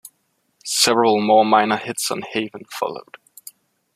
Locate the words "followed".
2.71-3.17